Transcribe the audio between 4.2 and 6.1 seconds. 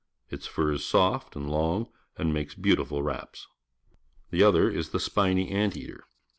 The other is the spiny ant eater.